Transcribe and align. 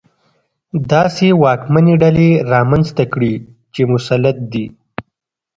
داسې 0.91 1.27
واکمنې 1.43 1.93
ډلې 2.03 2.29
رامنځته 2.51 3.03
کړي 3.13 3.33
چې 3.73 3.81
مسلط 3.93 4.37
دي. 4.53 4.65